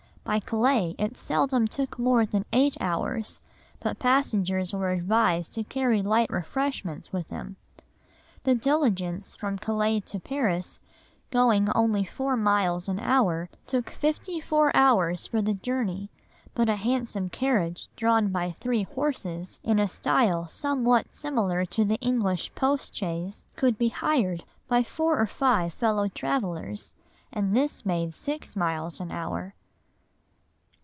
[0.23, 3.41] By Calais it seldom took more than eight hours,
[3.81, 7.57] but passengers were advised to carry light refreshments with them.
[8.43, 10.79] The diligence from Calais to Paris,
[11.31, 16.11] going only four miles an hour, took fifty four hours for the journey,
[16.53, 21.97] but a handsome carriage drawn by three horses, in a style somewhat similar to the
[21.99, 26.93] English post chaise, could be hired by four or five fellow travellers,
[27.33, 29.55] and this made six miles an hour."